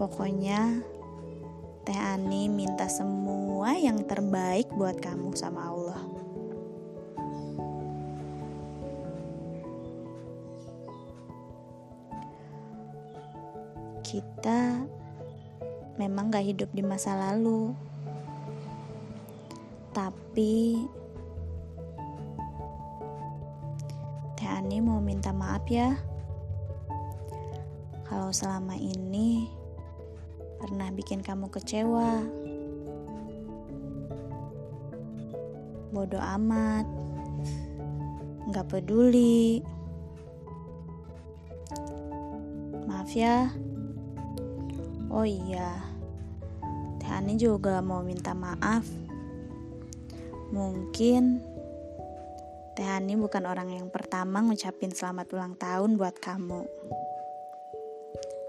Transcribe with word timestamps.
Pokoknya 0.00 0.80
Teh 1.84 2.00
Ani 2.00 2.48
minta 2.48 2.88
semua 2.88 3.76
yang 3.76 4.00
terbaik 4.08 4.72
buat 4.72 4.96
kamu 4.96 5.36
sama 5.36 5.68
Allah. 5.68 6.02
Kita 14.00 14.88
memang 16.00 16.32
gak 16.32 16.48
hidup 16.48 16.70
di 16.72 16.80
masa 16.80 17.12
lalu, 17.12 17.76
tapi 19.92 20.80
Ani 24.64 24.80
mau 24.80 24.96
minta 24.96 25.28
maaf 25.28 25.68
ya. 25.68 25.92
Kalau 28.08 28.32
selama 28.32 28.72
ini 28.72 29.44
pernah 30.56 30.88
bikin 30.88 31.20
kamu 31.20 31.52
kecewa. 31.52 32.24
Bodoh 35.92 36.24
amat. 36.40 36.88
Nggak 38.48 38.72
peduli. 38.72 39.60
Maaf 42.88 43.12
ya. 43.12 43.52
Oh 45.12 45.28
iya. 45.28 45.76
Teh 47.04 47.12
Ani 47.12 47.36
juga 47.36 47.84
mau 47.84 48.00
minta 48.00 48.32
maaf. 48.32 48.88
Mungkin 50.56 51.52
Teh 52.74 52.90
Ani 52.90 53.14
bukan 53.14 53.46
orang 53.46 53.70
yang 53.70 53.86
pertama 53.86 54.42
ngucapin 54.42 54.90
selamat 54.90 55.30
ulang 55.30 55.54
tahun 55.54 55.94
buat 55.94 56.18
kamu. 56.18 56.66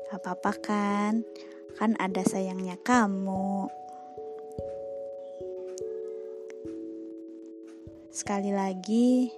Apa-apa 0.10 0.52
kan? 0.66 1.22
Kan 1.78 1.94
ada 2.02 2.26
sayangnya 2.26 2.82
kamu. 2.82 3.70
Sekali 8.10 8.50
lagi, 8.50 9.30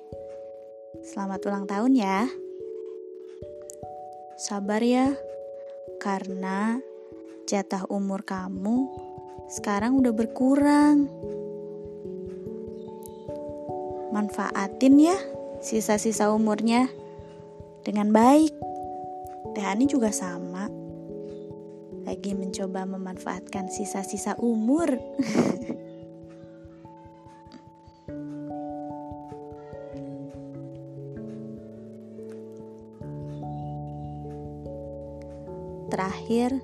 selamat 1.03 1.39
ulang 1.51 1.65
tahun 1.67 1.91
ya. 1.91 2.23
Sabar 4.39 4.79
ya, 4.79 5.11
karena 5.99 6.79
jatah 7.43 7.83
umur 7.91 8.23
kamu 8.23 8.87
sekarang 9.47 9.95
udah 9.99 10.11
berkurang 10.11 11.07
manfaatin 14.17 14.97
ya 14.97 15.13
sisa-sisa 15.61 16.33
umurnya 16.33 16.89
dengan 17.85 18.09
baik. 18.09 18.49
Teh 19.53 19.61
Ani 19.61 19.85
juga 19.85 20.09
sama. 20.09 20.65
Lagi 22.01 22.33
mencoba 22.33 22.89
memanfaatkan 22.89 23.69
sisa-sisa 23.69 24.33
umur. 24.41 24.89
Terakhir, 35.93 36.57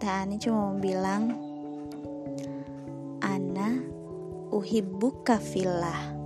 Teh 0.00 0.08
Ani 0.08 0.40
cuma 0.40 0.72
mau 0.72 0.80
bilang, 0.80 1.36
Ana 3.20 3.84
uhibbuka 4.48 5.36
fillah. 5.36 6.23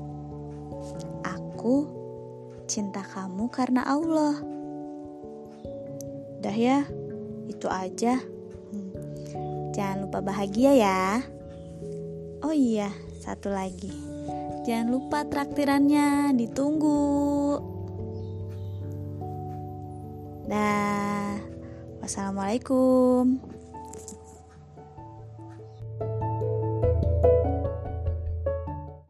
Aku 1.69 1.85
cinta 2.65 3.05
kamu 3.05 3.53
karena 3.53 3.85
Allah. 3.85 4.41
Dah 6.41 6.57
ya, 6.57 6.89
itu 7.45 7.69
aja. 7.69 8.17
Hmm. 8.73 8.89
Jangan 9.77 10.09
lupa 10.09 10.25
bahagia 10.25 10.73
ya. 10.73 11.21
Oh 12.41 12.57
iya, 12.57 12.89
satu 13.21 13.53
lagi. 13.53 13.93
Jangan 14.65 14.89
lupa 14.89 15.29
traktirannya, 15.29 16.33
ditunggu. 16.41 17.61
Dah. 20.49 21.37
Wassalamualaikum. 22.01 23.45